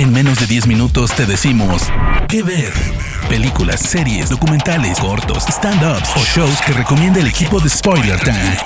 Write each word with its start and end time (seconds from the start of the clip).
En 0.00 0.14
menos 0.14 0.40
de 0.40 0.46
10 0.46 0.66
minutos 0.66 1.14
te 1.14 1.26
decimos 1.26 1.82
qué 2.26 2.42
ver. 2.42 2.72
Películas, 3.28 3.80
series, 3.80 4.30
documentales, 4.30 4.98
cortos, 4.98 5.44
stand-ups 5.46 6.16
o 6.16 6.20
shows 6.20 6.58
que 6.62 6.72
recomienda 6.72 7.20
el 7.20 7.26
equipo 7.26 7.60
de 7.60 7.68
Spoiler 7.68 8.18
Time. 8.18 8.56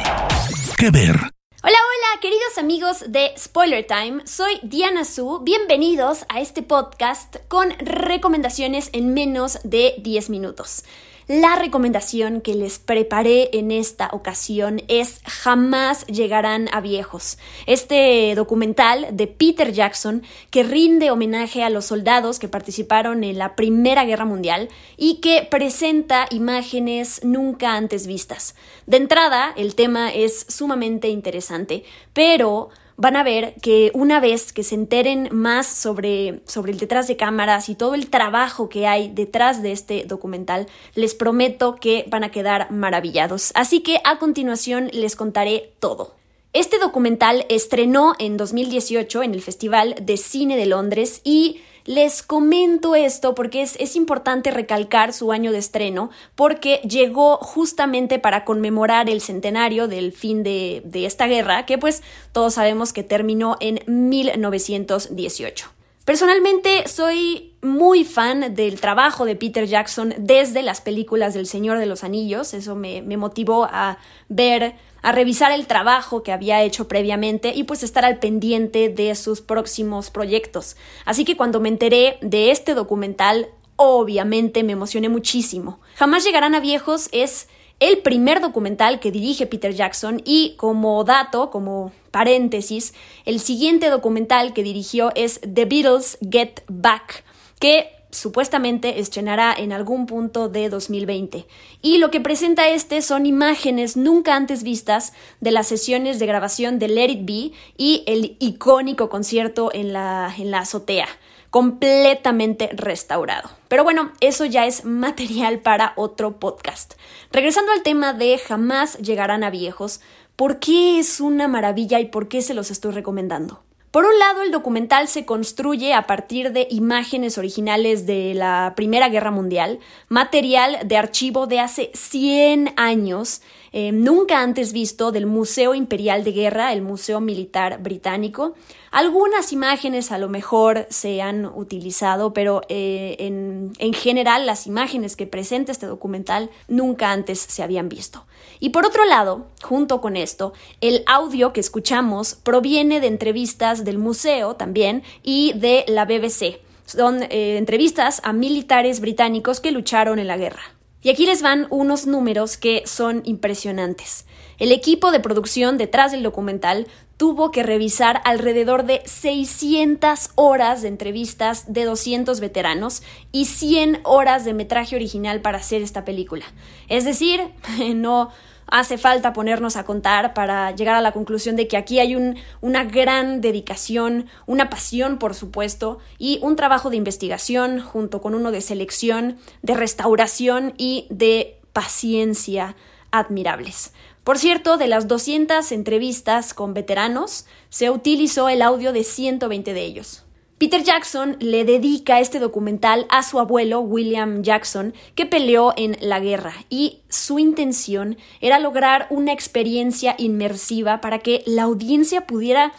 ¿Qué 0.78 0.92
ver? 0.92 1.16
Hola, 1.16 1.32
hola, 1.64 2.20
queridos 2.22 2.56
amigos 2.56 3.06
de 3.08 3.32
Spoiler 3.36 3.84
Time. 3.84 4.22
Soy 4.24 4.60
Diana 4.62 5.04
Su. 5.04 5.40
Bienvenidos 5.40 6.24
a 6.28 6.40
este 6.40 6.62
podcast 6.62 7.34
con 7.48 7.70
recomendaciones 7.80 8.90
en 8.92 9.12
menos 9.12 9.58
de 9.64 9.96
10 9.98 10.30
minutos. 10.30 10.84
La 11.26 11.56
recomendación 11.56 12.42
que 12.42 12.54
les 12.54 12.78
preparé 12.78 13.48
en 13.54 13.70
esta 13.70 14.10
ocasión 14.12 14.82
es 14.88 15.22
Jamás 15.24 16.06
llegarán 16.06 16.68
a 16.70 16.82
viejos. 16.82 17.38
Este 17.64 18.34
documental 18.34 19.06
de 19.10 19.26
Peter 19.26 19.72
Jackson 19.72 20.22
que 20.50 20.64
rinde 20.64 21.10
homenaje 21.10 21.64
a 21.64 21.70
los 21.70 21.86
soldados 21.86 22.38
que 22.38 22.48
participaron 22.48 23.24
en 23.24 23.38
la 23.38 23.56
Primera 23.56 24.04
Guerra 24.04 24.26
Mundial 24.26 24.68
y 24.98 25.22
que 25.22 25.48
presenta 25.50 26.26
imágenes 26.30 27.24
nunca 27.24 27.74
antes 27.74 28.06
vistas. 28.06 28.54
De 28.86 28.98
entrada, 28.98 29.54
el 29.56 29.74
tema 29.76 30.12
es 30.12 30.44
sumamente 30.50 31.08
interesante, 31.08 31.84
pero 32.12 32.68
van 32.96 33.16
a 33.16 33.22
ver 33.22 33.54
que 33.60 33.90
una 33.94 34.20
vez 34.20 34.52
que 34.52 34.62
se 34.62 34.74
enteren 34.74 35.28
más 35.32 35.66
sobre, 35.66 36.40
sobre 36.46 36.72
el 36.72 36.78
detrás 36.78 37.08
de 37.08 37.16
cámaras 37.16 37.68
y 37.68 37.74
todo 37.74 37.94
el 37.94 38.08
trabajo 38.08 38.68
que 38.68 38.86
hay 38.86 39.10
detrás 39.12 39.62
de 39.62 39.72
este 39.72 40.04
documental, 40.04 40.66
les 40.94 41.14
prometo 41.14 41.76
que 41.76 42.04
van 42.08 42.24
a 42.24 42.30
quedar 42.30 42.70
maravillados. 42.70 43.52
Así 43.54 43.80
que 43.80 43.98
a 44.04 44.18
continuación 44.18 44.88
les 44.92 45.16
contaré 45.16 45.72
todo. 45.80 46.14
Este 46.54 46.78
documental 46.78 47.46
estrenó 47.48 48.14
en 48.20 48.36
2018 48.36 49.24
en 49.24 49.34
el 49.34 49.42
Festival 49.42 49.96
de 50.00 50.16
Cine 50.16 50.56
de 50.56 50.66
Londres 50.66 51.20
y 51.24 51.60
les 51.84 52.22
comento 52.22 52.94
esto 52.94 53.34
porque 53.34 53.60
es, 53.60 53.96
importante 53.96 54.52
recalcar 54.52 55.12
su 55.12 55.32
año 55.32 55.50
de 55.50 55.58
estreno, 55.58 56.10
porque 56.36 56.76
llegó 56.88 57.38
justamente 57.38 58.20
para 58.20 58.44
conmemorar 58.44 59.10
el 59.10 59.20
centenario 59.20 59.88
del 59.88 60.12
fin 60.12 60.44
de, 60.44 60.80
de 60.84 61.06
esta 61.06 61.26
guerra, 61.26 61.66
que 61.66 61.76
pues 61.76 62.04
todos 62.30 62.54
sabemos 62.54 62.92
que 62.92 63.02
terminó 63.02 63.56
en 63.58 63.80
1918. 63.88 65.73
Personalmente 66.04 66.86
soy 66.86 67.54
muy 67.62 68.04
fan 68.04 68.54
del 68.54 68.78
trabajo 68.78 69.24
de 69.24 69.36
Peter 69.36 69.66
Jackson 69.66 70.12
desde 70.18 70.62
las 70.62 70.82
películas 70.82 71.32
del 71.32 71.46
Señor 71.46 71.78
de 71.78 71.86
los 71.86 72.04
Anillos, 72.04 72.52
eso 72.52 72.74
me, 72.74 73.00
motivó 73.16 73.64
a 73.64 73.96
ver 74.28 74.74
a 75.00 75.12
revisar 75.12 75.50
el 75.50 75.66
trabajo 75.66 76.22
que 76.22 76.32
había 76.32 76.62
hecho 76.62 76.88
previamente 76.88 77.52
y 77.54 77.64
pues 77.64 77.82
estar 77.82 78.04
al 78.04 78.18
pendiente 78.18 78.90
de 78.90 79.14
sus 79.14 79.40
próximos 79.40 80.10
proyectos. 80.10 80.76
Así 81.06 81.24
que 81.24 81.38
cuando 81.38 81.58
me 81.60 81.70
enteré 81.70 82.18
de 82.20 82.50
este 82.50 82.74
documental, 82.74 83.48
obviamente 83.76 84.62
me 84.62 84.72
emocioné 84.72 85.08
muchísimo. 85.08 85.80
Jamás 85.94 86.24
llegarán 86.24 86.54
a 86.54 86.60
viejos 86.60 87.08
es 87.12 87.48
el 87.84 87.98
primer 87.98 88.40
documental 88.40 88.98
que 88.98 89.10
dirige 89.10 89.46
Peter 89.46 89.74
Jackson 89.74 90.22
y 90.24 90.54
como 90.56 91.04
dato, 91.04 91.50
como 91.50 91.92
paréntesis, 92.10 92.94
el 93.26 93.40
siguiente 93.40 93.90
documental 93.90 94.54
que 94.54 94.62
dirigió 94.62 95.12
es 95.14 95.38
The 95.40 95.66
Beatles 95.66 96.16
Get 96.30 96.62
Back, 96.66 97.24
que 97.58 97.88
supuestamente 98.08 99.00
estrenará 99.00 99.52
en 99.52 99.70
algún 99.70 100.06
punto 100.06 100.48
de 100.48 100.70
2020. 100.70 101.44
Y 101.82 101.98
lo 101.98 102.10
que 102.10 102.22
presenta 102.22 102.68
este 102.68 103.02
son 103.02 103.26
imágenes 103.26 103.98
nunca 103.98 104.34
antes 104.34 104.62
vistas 104.62 105.12
de 105.40 105.50
las 105.50 105.66
sesiones 105.66 106.18
de 106.18 106.24
grabación 106.24 106.78
de 106.78 106.88
Let 106.88 107.10
It 107.10 107.26
Be 107.26 107.52
y 107.76 108.02
el 108.06 108.38
icónico 108.38 109.10
concierto 109.10 109.70
en 109.74 109.92
la, 109.92 110.34
en 110.38 110.50
la 110.50 110.60
azotea 110.60 111.08
completamente 111.54 112.68
restaurado. 112.72 113.48
Pero 113.68 113.84
bueno, 113.84 114.10
eso 114.18 114.44
ya 114.44 114.66
es 114.66 114.84
material 114.84 115.60
para 115.60 115.92
otro 115.94 116.40
podcast. 116.40 116.94
Regresando 117.30 117.70
al 117.70 117.84
tema 117.84 118.12
de 118.12 118.38
jamás 118.38 118.98
llegarán 118.98 119.44
a 119.44 119.50
viejos, 119.50 120.00
¿por 120.34 120.58
qué 120.58 120.98
es 120.98 121.20
una 121.20 121.46
maravilla 121.46 122.00
y 122.00 122.06
por 122.06 122.26
qué 122.26 122.42
se 122.42 122.54
los 122.54 122.72
estoy 122.72 122.90
recomendando? 122.90 123.62
Por 123.94 124.06
un 124.06 124.18
lado, 124.18 124.42
el 124.42 124.50
documental 124.50 125.06
se 125.06 125.24
construye 125.24 125.94
a 125.94 126.08
partir 126.08 126.50
de 126.50 126.66
imágenes 126.68 127.38
originales 127.38 128.06
de 128.06 128.34
la 128.34 128.72
Primera 128.74 129.08
Guerra 129.08 129.30
Mundial, 129.30 129.78
material 130.08 130.78
de 130.84 130.96
archivo 130.96 131.46
de 131.46 131.60
hace 131.60 131.92
100 131.94 132.72
años, 132.74 133.40
eh, 133.76 133.92
nunca 133.92 134.40
antes 134.40 134.72
visto 134.72 135.12
del 135.12 135.26
Museo 135.26 135.76
Imperial 135.76 136.24
de 136.24 136.32
Guerra, 136.32 136.72
el 136.72 136.82
Museo 136.82 137.20
Militar 137.20 137.82
Británico. 137.82 138.54
Algunas 138.90 139.52
imágenes 139.52 140.10
a 140.12 140.18
lo 140.18 140.28
mejor 140.28 140.86
se 140.90 141.22
han 141.22 141.46
utilizado, 141.46 142.32
pero 142.32 142.62
eh, 142.68 143.16
en, 143.18 143.72
en 143.78 143.92
general 143.92 144.46
las 144.46 144.66
imágenes 144.68 145.16
que 145.16 145.26
presenta 145.26 145.72
este 145.72 145.86
documental 145.86 146.50
nunca 146.68 147.10
antes 147.10 147.40
se 147.40 147.62
habían 147.62 147.88
visto. 147.88 148.26
Y 148.60 148.70
por 148.70 148.86
otro 148.86 149.04
lado, 149.04 149.46
junto 149.62 150.00
con 150.00 150.16
esto, 150.16 150.52
el 150.80 151.02
audio 151.06 151.52
que 151.52 151.60
escuchamos 151.60 152.34
proviene 152.36 153.00
de 153.00 153.08
entrevistas 153.08 153.83
del 153.84 153.98
museo 153.98 154.56
también 154.56 155.02
y 155.22 155.52
de 155.54 155.84
la 155.88 156.04
BBC. 156.04 156.60
Son 156.86 157.22
eh, 157.22 157.56
entrevistas 157.56 158.20
a 158.24 158.32
militares 158.32 159.00
británicos 159.00 159.60
que 159.60 159.72
lucharon 159.72 160.18
en 160.18 160.26
la 160.26 160.36
guerra. 160.36 160.62
Y 161.02 161.10
aquí 161.10 161.26
les 161.26 161.42
van 161.42 161.66
unos 161.70 162.06
números 162.06 162.56
que 162.56 162.82
son 162.86 163.20
impresionantes. 163.24 164.24
El 164.58 164.72
equipo 164.72 165.10
de 165.10 165.20
producción 165.20 165.76
detrás 165.76 166.12
del 166.12 166.22
documental 166.22 166.86
tuvo 167.16 167.50
que 167.50 167.62
revisar 167.62 168.20
alrededor 168.24 168.84
de 168.84 169.02
600 169.04 170.30
horas 170.34 170.82
de 170.82 170.88
entrevistas 170.88 171.72
de 171.72 171.84
200 171.84 172.40
veteranos 172.40 173.02
y 173.32 173.46
100 173.46 174.00
horas 174.04 174.44
de 174.44 174.54
metraje 174.54 174.96
original 174.96 175.40
para 175.40 175.58
hacer 175.58 175.82
esta 175.82 176.04
película. 176.04 176.44
Es 176.88 177.04
decir, 177.04 177.40
no 177.94 178.30
hace 178.66 178.98
falta 178.98 179.32
ponernos 179.32 179.76
a 179.76 179.84
contar 179.84 180.34
para 180.34 180.70
llegar 180.72 180.96
a 180.96 181.00
la 181.00 181.12
conclusión 181.12 181.54
de 181.56 181.68
que 181.68 181.76
aquí 181.76 181.98
hay 181.98 182.16
una 182.60 182.84
gran 182.84 183.40
dedicación, 183.40 184.26
una 184.46 184.70
pasión, 184.70 185.18
por 185.18 185.34
supuesto, 185.34 185.98
y 186.18 186.38
un 186.42 186.56
trabajo 186.56 186.90
de 186.90 186.96
investigación 186.96 187.80
junto 187.80 188.20
con 188.20 188.34
uno 188.34 188.50
de 188.50 188.60
selección, 188.60 189.38
de 189.62 189.74
restauración 189.74 190.74
y 190.76 191.06
de 191.10 191.58
paciencia 191.72 192.76
admirables. 193.14 193.92
Por 194.24 194.38
cierto, 194.38 194.76
de 194.76 194.88
las 194.88 195.06
200 195.06 195.70
entrevistas 195.72 196.54
con 196.54 196.74
veteranos, 196.74 197.46
se 197.68 197.90
utilizó 197.90 198.48
el 198.48 198.62
audio 198.62 198.92
de 198.92 199.04
120 199.04 199.74
de 199.74 199.84
ellos. 199.84 200.24
Peter 200.58 200.82
Jackson 200.82 201.36
le 201.40 201.64
dedica 201.64 202.20
este 202.20 202.38
documental 202.38 203.06
a 203.10 203.22
su 203.22 203.38
abuelo 203.38 203.80
William 203.80 204.42
Jackson, 204.42 204.94
que 205.14 205.26
peleó 205.26 205.74
en 205.76 205.96
la 206.00 206.20
guerra, 206.20 206.54
y 206.70 207.02
su 207.08 207.38
intención 207.38 208.16
era 208.40 208.58
lograr 208.58 209.06
una 209.10 209.32
experiencia 209.32 210.14
inmersiva 210.16 211.00
para 211.00 211.18
que 211.18 211.42
la 211.44 211.64
audiencia 211.64 212.26
pudiera 212.26 212.72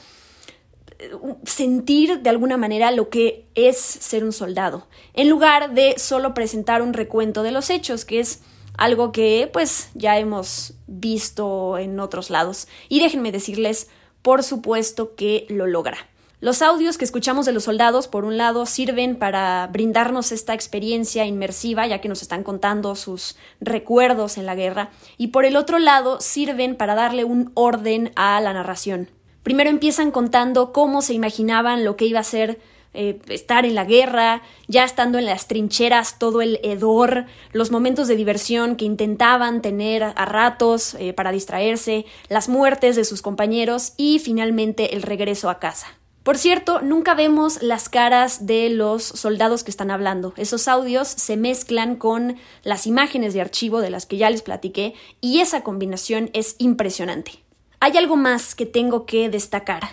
eh, 0.98 1.12
sentir 1.44 2.22
de 2.22 2.30
alguna 2.30 2.58
manera 2.58 2.92
lo 2.92 3.10
que 3.10 3.46
es 3.54 3.78
ser 3.78 4.24
un 4.24 4.32
soldado, 4.32 4.88
en 5.14 5.30
lugar 5.30 5.74
de 5.74 5.96
solo 6.00 6.34
presentar 6.34 6.82
un 6.82 6.94
recuento 6.94 7.44
de 7.44 7.52
los 7.52 7.70
hechos, 7.70 8.04
que 8.04 8.20
es 8.20 8.42
algo 8.78 9.12
que 9.12 9.50
pues 9.52 9.90
ya 9.94 10.18
hemos 10.18 10.74
visto 10.88 11.78
en 11.78 12.00
otros 12.00 12.30
lados. 12.30 12.68
Y 12.90 13.00
déjenme 13.00 13.32
decirles, 13.32 13.90
por 14.22 14.44
supuesto 14.44 15.16
que 15.16 15.46
lo 15.50 15.68
logra. 15.68 15.98
Los 16.42 16.62
audios 16.62 16.98
que 16.98 17.06
escuchamos 17.06 17.46
de 17.46 17.54
los 17.54 17.64
soldados, 17.64 18.08
por 18.08 18.26
un 18.26 18.38
lado, 18.38 18.66
sirven 18.66 19.16
para 19.16 19.68
brindarnos 19.72 20.32
esta 20.32 20.54
experiencia 20.54 21.26
inmersiva, 21.26 21.88
ya 21.88 22.02
que 22.02 22.10
nos 22.10 22.22
están 22.22 22.44
contando 22.44 22.96
sus 22.96 23.38
recuerdos 23.62 24.38
en 24.38 24.46
la 24.46 24.54
guerra, 24.54 24.92
y 25.18 25.28
por 25.28 25.46
el 25.46 25.56
otro 25.56 25.80
lado, 25.80 26.20
sirven 26.20 26.76
para 26.76 26.94
darle 26.94 27.24
un 27.24 27.52
orden 27.56 28.12
a 28.16 28.40
la 28.42 28.54
narración. 28.54 29.10
Primero 29.44 29.70
empiezan 29.70 30.12
contando 30.12 30.74
cómo 30.74 31.02
se 31.02 31.14
imaginaban 31.14 31.86
lo 31.86 31.96
que 31.96 32.06
iba 32.06 32.20
a 32.20 32.24
ser 32.24 32.60
eh, 32.96 33.20
estar 33.28 33.66
en 33.66 33.76
la 33.76 33.86
guerra, 33.86 34.42
ya 34.68 34.84
estando 34.84 35.18
en 35.18 35.26
las 35.26 35.48
trincheras, 35.48 36.18
todo 36.18 36.42
el 36.42 36.60
hedor, 36.64 37.26
los 37.52 37.72
momentos 37.72 38.08
de 38.08 38.16
diversión 38.16 38.76
que 38.76 38.86
intentaban 38.86 39.62
tener 39.62 40.04
a 40.04 40.26
ratos 40.26 40.96
eh, 40.96 41.14
para 41.14 41.32
distraerse, 41.32 42.06
las 42.30 42.50
muertes 42.50 42.96
de 42.96 43.06
sus 43.06 43.22
compañeros 43.22 43.94
y 43.98 44.20
finalmente 44.20 44.96
el 44.96 45.02
regreso 45.02 45.50
a 45.50 45.60
casa. 45.60 45.88
Por 46.26 46.40
cierto, 46.40 46.82
nunca 46.82 47.14
vemos 47.14 47.62
las 47.62 47.88
caras 47.88 48.48
de 48.48 48.70
los 48.72 49.04
soldados 49.04 49.64
que 49.64 49.70
están 49.70 49.92
hablando. 49.92 50.34
Esos 50.38 50.68
audios 50.68 51.08
se 51.08 51.38
mezclan 51.38 51.96
con 51.98 52.38
las 52.64 52.88
imágenes 52.88 53.36
de 53.36 53.42
archivo 53.42 53.80
de 53.80 53.92
las 53.92 54.08
que 54.08 54.18
ya 54.18 54.32
les 54.32 54.42
platiqué 54.42 54.96
y 55.22 55.42
esa 55.42 55.62
combinación 55.62 56.32
es 56.34 56.56
impresionante. 56.58 57.44
Hay 57.80 57.96
algo 57.98 58.16
más 58.16 58.56
que 58.56 58.66
tengo 58.66 59.06
que 59.06 59.30
destacar. 59.30 59.84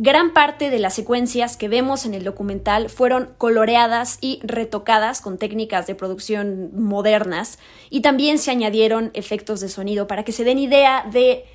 Gran 0.00 0.32
parte 0.32 0.70
de 0.70 0.78
las 0.78 0.94
secuencias 0.94 1.56
que 1.56 1.66
vemos 1.66 2.06
en 2.06 2.14
el 2.14 2.22
documental 2.22 2.88
fueron 2.88 3.30
coloreadas 3.36 4.18
y 4.20 4.38
retocadas 4.44 5.20
con 5.20 5.38
técnicas 5.38 5.88
de 5.88 5.96
producción 5.96 6.70
modernas 6.72 7.58
y 7.90 8.00
también 8.00 8.38
se 8.38 8.52
añadieron 8.52 9.10
efectos 9.14 9.58
de 9.58 9.68
sonido 9.68 10.06
para 10.06 10.22
que 10.22 10.30
se 10.30 10.44
den 10.44 10.60
idea 10.60 11.04
de 11.10 11.46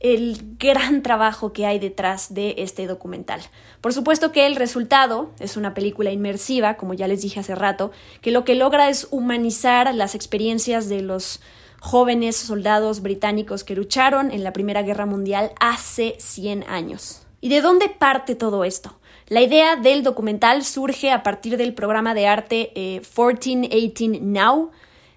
el 0.00 0.56
gran 0.58 1.04
trabajo 1.04 1.52
que 1.52 1.64
hay 1.64 1.78
detrás 1.78 2.34
de 2.34 2.56
este 2.58 2.88
documental. 2.88 3.40
Por 3.80 3.92
supuesto 3.92 4.32
que 4.32 4.48
el 4.48 4.56
resultado 4.56 5.30
es 5.38 5.56
una 5.56 5.72
película 5.72 6.10
inmersiva, 6.10 6.76
como 6.76 6.94
ya 6.94 7.06
les 7.06 7.22
dije 7.22 7.38
hace 7.38 7.54
rato, 7.54 7.92
que 8.20 8.32
lo 8.32 8.44
que 8.44 8.56
logra 8.56 8.88
es 8.88 9.06
humanizar 9.12 9.94
las 9.94 10.16
experiencias 10.16 10.88
de 10.88 11.02
los 11.02 11.40
jóvenes 11.78 12.34
soldados 12.34 13.00
británicos 13.00 13.62
que 13.62 13.76
lucharon 13.76 14.32
en 14.32 14.42
la 14.42 14.52
Primera 14.52 14.82
Guerra 14.82 15.06
Mundial 15.06 15.52
hace 15.60 16.16
100 16.18 16.64
años. 16.64 17.21
¿Y 17.44 17.48
de 17.48 17.60
dónde 17.60 17.88
parte 17.88 18.36
todo 18.36 18.62
esto? 18.62 19.00
La 19.26 19.42
idea 19.42 19.74
del 19.74 20.04
documental 20.04 20.64
surge 20.64 21.10
a 21.10 21.24
partir 21.24 21.56
del 21.56 21.74
programa 21.74 22.14
de 22.14 22.28
arte 22.28 22.70
1418 22.76 24.04
eh, 24.04 24.20
Now, 24.22 24.70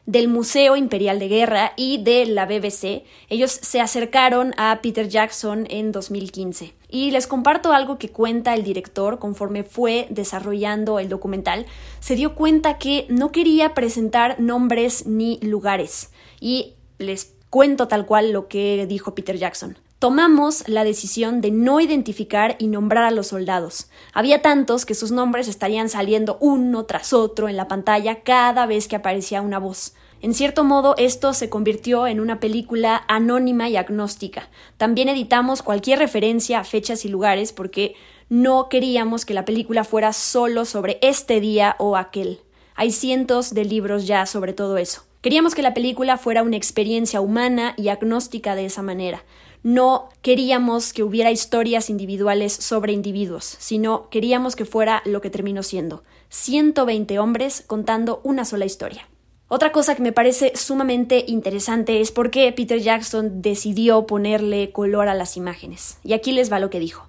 del 0.07 0.27
Museo 0.27 0.75
Imperial 0.75 1.19
de 1.19 1.27
Guerra 1.27 1.73
y 1.77 2.03
de 2.03 2.25
la 2.25 2.47
BBC. 2.47 3.03
Ellos 3.29 3.51
se 3.51 3.79
acercaron 3.79 4.55
a 4.57 4.79
Peter 4.81 5.07
Jackson 5.07 5.67
en 5.69 5.91
2015. 5.91 6.73
Y 6.89 7.11
les 7.11 7.27
comparto 7.27 7.73
algo 7.73 7.99
que 7.99 8.09
cuenta 8.09 8.55
el 8.55 8.63
director 8.63 9.19
conforme 9.19 9.63
fue 9.63 10.07
desarrollando 10.09 10.97
el 10.97 11.09
documental. 11.09 11.67
Se 11.99 12.15
dio 12.15 12.33
cuenta 12.33 12.79
que 12.79 13.05
no 13.07 13.31
quería 13.31 13.75
presentar 13.75 14.39
nombres 14.39 15.05
ni 15.05 15.37
lugares. 15.43 16.09
Y 16.39 16.73
les 16.97 17.35
cuento 17.51 17.87
tal 17.87 18.07
cual 18.07 18.31
lo 18.31 18.47
que 18.47 18.87
dijo 18.87 19.13
Peter 19.13 19.37
Jackson 19.37 19.77
tomamos 20.05 20.67
la 20.67 20.83
decisión 20.83 21.41
de 21.41 21.49
no 21.49 21.79
identificar 21.79 22.57
y 22.59 22.67
nombrar 22.67 23.05
a 23.05 23.09
los 23.09 23.25
soldados. 23.25 23.89
Había 24.13 24.43
tantos 24.43 24.85
que 24.85 24.93
sus 24.93 25.09
nombres 25.09 25.47
estarían 25.47 25.89
saliendo 25.89 26.37
uno 26.41 26.85
tras 26.85 27.11
otro 27.11 27.49
en 27.49 27.57
la 27.57 27.67
pantalla 27.67 28.21
cada 28.21 28.67
vez 28.67 28.87
que 28.87 28.97
aparecía 28.97 29.41
una 29.41 29.57
voz. 29.57 29.95
En 30.21 30.35
cierto 30.35 30.63
modo, 30.63 30.93
esto 30.99 31.33
se 31.33 31.49
convirtió 31.49 32.05
en 32.05 32.19
una 32.19 32.39
película 32.39 33.03
anónima 33.07 33.67
y 33.67 33.77
agnóstica. 33.77 34.47
También 34.77 35.09
editamos 35.09 35.63
cualquier 35.63 35.97
referencia 35.97 36.59
a 36.59 36.65
fechas 36.65 37.03
y 37.03 37.09
lugares 37.09 37.51
porque 37.51 37.95
no 38.29 38.69
queríamos 38.69 39.25
que 39.25 39.33
la 39.33 39.43
película 39.43 39.83
fuera 39.83 40.13
solo 40.13 40.65
sobre 40.65 40.99
este 41.01 41.39
día 41.39 41.75
o 41.79 41.97
aquel. 41.97 42.41
Hay 42.75 42.91
cientos 42.91 43.55
de 43.55 43.65
libros 43.65 44.05
ya 44.05 44.27
sobre 44.27 44.53
todo 44.53 44.77
eso. 44.77 45.01
Queríamos 45.25 45.55
que 45.55 45.63
la 45.63 45.73
película 45.73 46.19
fuera 46.19 46.43
una 46.43 46.55
experiencia 46.55 47.19
humana 47.19 47.73
y 47.77 47.87
agnóstica 47.87 48.53
de 48.53 48.65
esa 48.65 48.83
manera 48.83 49.23
no 49.63 50.09
queríamos 50.21 50.93
que 50.93 51.01
hubiera 51.01 51.31
historias 51.31 51.89
individuales 51.89 52.53
sobre 52.53 52.93
individuos, 52.93 53.55
sino 53.57 54.11
queríamos 54.11 54.55
que 54.55 54.63
fuera 54.63 55.01
lo 55.05 55.21
que 55.21 55.31
terminó 55.31 55.63
siendo, 55.63 56.03
120 56.29 57.17
hombres 57.17 57.63
contando 57.65 58.21
una 58.23 58.45
sola 58.45 58.65
historia. 58.65 59.09
Otra 59.47 59.71
cosa 59.71 59.95
que 59.95 60.03
me 60.03 60.11
parece 60.11 60.51
sumamente 60.53 61.25
interesante 61.27 61.99
es 61.99 62.11
por 62.11 62.29
qué 62.29 62.51
Peter 62.51 62.79
Jackson 62.79 63.41
decidió 63.41 64.05
ponerle 64.05 64.71
color 64.71 65.07
a 65.07 65.15
las 65.15 65.37
imágenes. 65.37 65.97
Y 66.03 66.13
aquí 66.13 66.33
les 66.33 66.51
va 66.51 66.59
lo 66.59 66.69
que 66.69 66.79
dijo. 66.79 67.07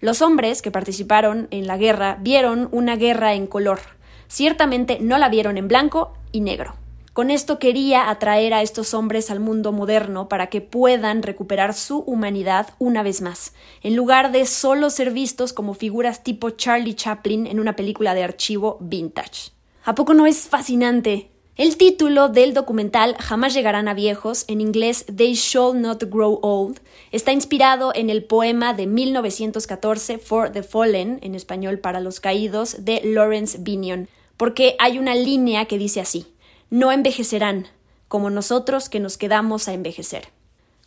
Los 0.00 0.22
hombres 0.22 0.62
que 0.62 0.70
participaron 0.70 1.48
en 1.50 1.66
la 1.66 1.76
guerra 1.76 2.16
vieron 2.22 2.70
una 2.72 2.96
guerra 2.96 3.34
en 3.34 3.46
color. 3.46 3.80
Ciertamente 4.28 5.00
no 5.02 5.18
la 5.18 5.28
vieron 5.28 5.58
en 5.58 5.68
blanco 5.68 6.14
y 6.32 6.40
negro. 6.40 6.79
Con 7.12 7.32
esto 7.32 7.58
quería 7.58 8.08
atraer 8.08 8.54
a 8.54 8.62
estos 8.62 8.94
hombres 8.94 9.32
al 9.32 9.40
mundo 9.40 9.72
moderno 9.72 10.28
para 10.28 10.46
que 10.46 10.60
puedan 10.60 11.24
recuperar 11.24 11.74
su 11.74 11.98
humanidad 11.98 12.68
una 12.78 13.02
vez 13.02 13.20
más, 13.20 13.52
en 13.82 13.96
lugar 13.96 14.30
de 14.30 14.46
solo 14.46 14.90
ser 14.90 15.10
vistos 15.10 15.52
como 15.52 15.74
figuras 15.74 16.22
tipo 16.22 16.50
Charlie 16.50 16.94
Chaplin 16.94 17.48
en 17.48 17.58
una 17.58 17.74
película 17.74 18.14
de 18.14 18.22
archivo 18.22 18.78
vintage. 18.80 19.50
¿A 19.84 19.96
poco 19.96 20.14
no 20.14 20.24
es 20.24 20.48
fascinante? 20.48 21.32
El 21.56 21.76
título 21.76 22.28
del 22.28 22.54
documental 22.54 23.16
Jamás 23.18 23.54
llegarán 23.54 23.88
a 23.88 23.94
viejos, 23.94 24.44
en 24.46 24.60
inglés 24.60 25.04
They 25.14 25.34
Shall 25.34 25.80
Not 25.80 26.04
Grow 26.04 26.38
Old, 26.42 26.78
está 27.10 27.32
inspirado 27.32 27.90
en 27.92 28.08
el 28.08 28.22
poema 28.22 28.72
de 28.72 28.86
1914 28.86 30.18
For 30.18 30.52
the 30.52 30.62
Fallen, 30.62 31.18
en 31.22 31.34
español 31.34 31.80
para 31.80 31.98
los 31.98 32.20
caídos, 32.20 32.84
de 32.84 33.00
Lawrence 33.02 33.58
Binion, 33.60 34.08
porque 34.36 34.76
hay 34.78 35.00
una 35.00 35.16
línea 35.16 35.64
que 35.64 35.76
dice 35.76 36.00
así 36.00 36.28
no 36.70 36.92
envejecerán, 36.92 37.66
como 38.08 38.30
nosotros 38.30 38.88
que 38.88 39.00
nos 39.00 39.18
quedamos 39.18 39.68
a 39.68 39.74
envejecer. 39.74 40.28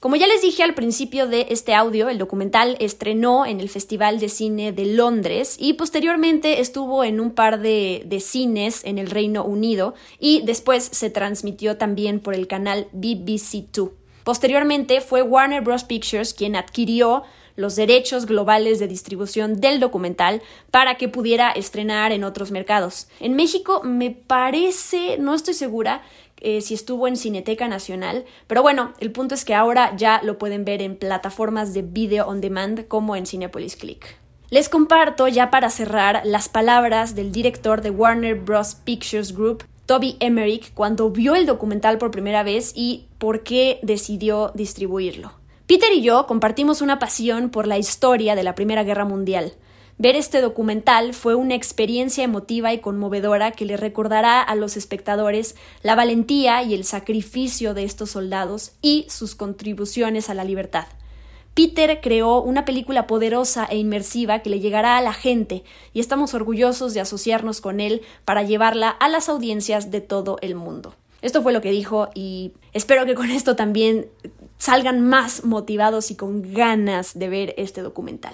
Como 0.03 0.17
ya 0.17 0.27
les 0.27 0.41
dije 0.41 0.63
al 0.63 0.73
principio 0.73 1.27
de 1.27 1.47
este 1.49 1.73
audio, 1.73 2.09
el 2.09 2.17
documental 2.17 2.75
estrenó 2.81 3.45
en 3.45 3.61
el 3.61 3.69
Festival 3.69 4.19
de 4.19 4.27
Cine 4.27 4.73
de 4.73 4.85
Londres 4.85 5.55
y 5.57 5.75
posteriormente 5.75 6.59
estuvo 6.59 7.05
en 7.05 7.21
un 7.21 7.31
par 7.31 7.61
de, 7.61 8.05
cines 8.19 8.83
en 8.83 8.97
el 8.97 9.09
Reino 9.09 9.45
Unido 9.45 9.93
y 10.19 10.41
después 10.41 10.83
se 10.83 11.09
transmitió 11.09 11.77
también 11.77 12.19
por 12.19 12.33
el 12.33 12.47
canal 12.47 12.89
BBC2. 12.91 13.91
Posteriormente 14.25 14.99
fue 14.99 15.21
Warner 15.21 15.61
Bros. 15.61 15.85
Pictures 15.85 16.33
quien 16.33 16.57
adquirió 16.57 17.23
los 17.55 17.75
derechos 17.75 18.25
globales 18.25 18.79
de 18.79 18.87
distribución 18.87 19.59
del 19.59 19.79
documental 19.79 20.41
para 20.71 20.95
que 20.95 21.09
pudiera 21.09 21.51
estrenar 21.51 22.11
en 22.11 22.23
otros 22.23 22.51
mercados. 22.51 23.07
En 23.19 23.35
México 23.35 23.81
me 23.83 24.11
parece, 24.11 25.17
no 25.19 25.33
estoy 25.33 25.53
segura, 25.53 26.01
eh, 26.45 26.61
si 26.61 26.73
estuvo 26.73 27.07
en 27.07 27.15
Cineteca 27.15 27.67
Nacional, 27.67 28.25
pero 28.47 28.61
bueno, 28.61 28.93
el 28.99 29.11
punto 29.11 29.33
es 29.33 29.45
que 29.45 29.55
ahora 29.55 29.95
ya 29.95 30.19
lo 30.23 30.37
pueden 30.37 30.65
ver 30.65 30.81
en 30.81 30.97
plataformas 30.97 31.73
de 31.73 31.83
video 31.83 32.27
on 32.27 32.41
demand 32.41 32.87
como 32.87 33.15
en 33.15 33.25
Cinepolis 33.25 33.77
Click. 33.77 34.17
Les 34.49 34.69
comparto 34.69 35.27
ya 35.27 35.49
para 35.49 35.69
cerrar 35.69 36.21
las 36.25 36.49
palabras 36.49 37.15
del 37.15 37.31
director 37.31 37.81
de 37.81 37.89
Warner 37.91 38.35
Bros. 38.35 38.75
Pictures 38.75 39.33
Group, 39.33 39.63
Toby 39.85 40.17
Emmerich, 40.19 40.73
cuando 40.73 41.09
vio 41.09 41.35
el 41.35 41.45
documental 41.45 41.97
por 41.97 42.11
primera 42.11 42.43
vez 42.43 42.73
y 42.75 43.07
por 43.17 43.43
qué 43.43 43.79
decidió 43.81 44.51
distribuirlo. 44.53 45.42
Peter 45.65 45.93
y 45.93 46.01
yo 46.01 46.27
compartimos 46.27 46.81
una 46.81 46.99
pasión 46.99 47.49
por 47.49 47.67
la 47.67 47.77
historia 47.77 48.35
de 48.35 48.43
la 48.43 48.53
Primera 48.53 48.83
Guerra 48.83 49.05
Mundial. 49.05 49.53
Ver 49.97 50.17
este 50.17 50.41
documental 50.41 51.13
fue 51.13 51.35
una 51.35 51.55
experiencia 51.55 52.25
emotiva 52.25 52.73
y 52.73 52.79
conmovedora 52.79 53.51
que 53.51 53.63
le 53.63 53.77
recordará 53.77 54.41
a 54.41 54.55
los 54.55 54.75
espectadores 54.75 55.55
la 55.81 55.95
valentía 55.95 56.61
y 56.63 56.73
el 56.73 56.83
sacrificio 56.83 57.73
de 57.73 57.85
estos 57.85 58.11
soldados 58.11 58.73
y 58.81 59.05
sus 59.07 59.35
contribuciones 59.35 60.29
a 60.29 60.33
la 60.33 60.43
libertad. 60.43 60.87
Peter 61.53 62.01
creó 62.01 62.41
una 62.41 62.65
película 62.65 63.07
poderosa 63.07 63.65
e 63.65 63.77
inmersiva 63.77 64.39
que 64.39 64.49
le 64.49 64.59
llegará 64.59 64.97
a 64.97 65.01
la 65.01 65.13
gente 65.13 65.63
y 65.93 66.01
estamos 66.01 66.33
orgullosos 66.33 66.93
de 66.93 66.99
asociarnos 66.99 67.61
con 67.61 67.79
él 67.79 68.01
para 68.25 68.43
llevarla 68.43 68.89
a 68.89 69.07
las 69.07 69.29
audiencias 69.29 69.91
de 69.91 70.01
todo 70.01 70.39
el 70.41 70.55
mundo. 70.55 70.93
Esto 71.21 71.41
fue 71.41 71.53
lo 71.53 71.61
que 71.61 71.71
dijo 71.71 72.09
y 72.13 72.51
espero 72.73 73.05
que 73.05 73.15
con 73.15 73.29
esto 73.29 73.55
también 73.55 74.09
salgan 74.63 75.01
más 75.01 75.43
motivados 75.43 76.09
y 76.09 76.15
con 76.15 76.53
ganas 76.53 77.19
de 77.19 77.27
ver 77.27 77.53
este 77.57 77.81
documental. 77.81 78.33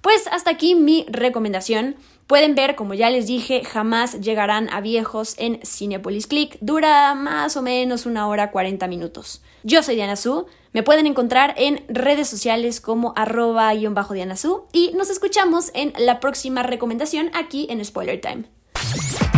Pues 0.00 0.26
hasta 0.32 0.50
aquí 0.50 0.74
mi 0.74 1.04
recomendación. 1.06 1.96
Pueden 2.26 2.54
ver, 2.54 2.76
como 2.76 2.94
ya 2.94 3.10
les 3.10 3.26
dije, 3.26 3.62
jamás 3.62 4.18
llegarán 4.22 4.70
a 4.72 4.80
viejos 4.80 5.34
en 5.36 5.60
Cinepolis 5.66 6.28
Click. 6.28 6.56
Dura 6.62 7.14
más 7.14 7.58
o 7.58 7.62
menos 7.62 8.06
una 8.06 8.26
hora 8.26 8.50
40 8.52 8.88
minutos. 8.88 9.42
Yo 9.64 9.82
soy 9.82 9.96
Diana 9.96 10.16
Su. 10.16 10.46
Me 10.72 10.82
pueden 10.82 11.06
encontrar 11.06 11.52
en 11.58 11.84
redes 11.88 12.26
sociales 12.26 12.80
como 12.80 13.12
arroba-diana 13.14 14.36
Su. 14.36 14.64
Y 14.72 14.92
nos 14.94 15.10
escuchamos 15.10 15.72
en 15.74 15.92
la 15.98 16.20
próxima 16.20 16.62
recomendación 16.62 17.30
aquí 17.34 17.66
en 17.68 17.84
Spoiler 17.84 18.18
Time. 18.18 18.55